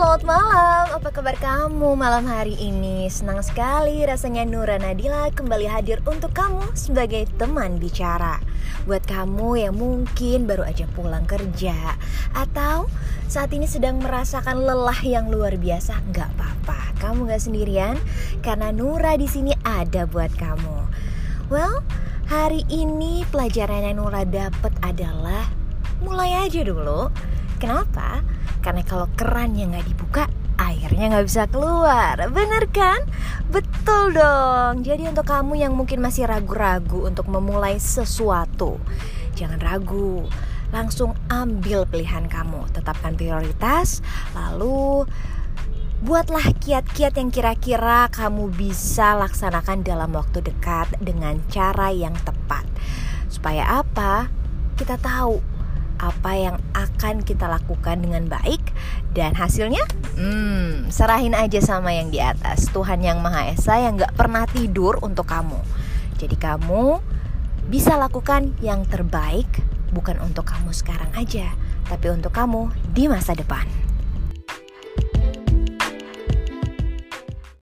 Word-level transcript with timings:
Selamat 0.00 0.24
malam, 0.24 0.84
apa 0.96 1.12
kabar 1.12 1.36
kamu 1.36 1.92
malam 1.92 2.24
hari 2.24 2.56
ini? 2.56 3.04
Senang 3.12 3.44
sekali 3.44 4.00
rasanya 4.00 4.48
Nura 4.48 4.80
Nadila 4.80 5.28
kembali 5.28 5.68
hadir 5.68 6.00
untuk 6.08 6.32
kamu 6.32 6.72
sebagai 6.72 7.28
teman 7.36 7.76
bicara. 7.76 8.40
Buat 8.88 9.04
kamu 9.04 9.60
yang 9.60 9.76
mungkin 9.76 10.48
baru 10.48 10.64
aja 10.64 10.88
pulang 10.96 11.28
kerja 11.28 12.00
Atau 12.32 12.88
saat 13.28 13.52
ini 13.52 13.68
sedang 13.68 14.00
merasakan 14.00 14.64
lelah 14.64 14.96
yang 15.04 15.28
luar 15.28 15.60
biasa 15.60 16.00
Gak 16.16 16.32
apa-apa, 16.32 16.96
kamu 16.96 17.28
gak 17.28 17.44
sendirian 17.44 18.00
Karena 18.40 18.72
Nura 18.72 19.20
di 19.20 19.28
sini 19.28 19.52
ada 19.68 20.08
buat 20.08 20.32
kamu. 20.32 20.80
Well, 21.52 21.84
hari 22.24 22.64
ini 22.72 23.28
pelajaran 23.28 23.84
yang 23.84 24.00
Nura 24.00 24.24
dapat 24.24 24.72
adalah 24.80 25.44
Mulai 26.00 26.48
aja 26.48 26.64
dulu. 26.64 27.12
Kenapa? 27.60 28.24
Karena 28.60 28.84
kalau 28.84 29.08
kerannya 29.16 29.72
nggak 29.72 29.86
dibuka, 29.88 30.24
airnya 30.60 31.16
nggak 31.16 31.26
bisa 31.26 31.44
keluar. 31.48 32.20
Bener 32.28 32.68
kan? 32.68 33.00
Betul 33.48 34.12
dong. 34.12 34.84
Jadi 34.84 35.08
untuk 35.08 35.24
kamu 35.24 35.56
yang 35.56 35.72
mungkin 35.72 36.04
masih 36.04 36.28
ragu-ragu 36.28 37.08
untuk 37.08 37.26
memulai 37.26 37.80
sesuatu, 37.80 38.76
jangan 39.34 39.58
ragu. 39.58 40.28
Langsung 40.70 41.18
ambil 41.26 41.88
pilihan 41.88 42.30
kamu. 42.30 42.70
Tetapkan 42.70 43.18
prioritas, 43.18 44.04
lalu 44.36 45.08
buatlah 46.00 46.56
kiat-kiat 46.62 47.18
yang 47.18 47.28
kira-kira 47.28 48.08
kamu 48.08 48.48
bisa 48.54 49.18
laksanakan 49.18 49.82
dalam 49.82 50.14
waktu 50.14 50.40
dekat 50.40 50.94
dengan 51.02 51.42
cara 51.50 51.90
yang 51.90 52.14
tepat. 52.22 52.64
Supaya 53.26 53.82
apa? 53.82 54.30
Kita 54.78 54.96
tahu 54.96 55.59
apa 56.00 56.32
yang 56.32 56.56
akan 56.72 57.20
kita 57.20 57.44
lakukan 57.44 58.00
dengan 58.00 58.24
baik 58.32 58.72
dan 59.12 59.36
hasilnya? 59.36 59.84
Hmm, 60.16 60.88
serahin 60.88 61.36
aja 61.36 61.60
sama 61.60 61.92
yang 61.92 62.08
di 62.08 62.24
atas. 62.24 62.72
Tuhan 62.72 63.04
yang 63.04 63.20
Maha 63.20 63.52
Esa 63.52 63.76
yang 63.76 64.00
gak 64.00 64.16
pernah 64.16 64.48
tidur 64.48 64.96
untuk 65.04 65.28
kamu. 65.28 65.60
Jadi 66.16 66.36
kamu 66.40 67.04
bisa 67.68 67.94
lakukan 68.00 68.56
yang 68.64 68.88
terbaik 68.88 69.46
bukan 69.94 70.18
untuk 70.22 70.46
kamu 70.48 70.74
sekarang 70.74 71.10
aja 71.14 71.54
tapi 71.86 72.10
untuk 72.10 72.30
kamu 72.30 72.70
di 72.94 73.10
masa 73.10 73.34
depan 73.34 73.66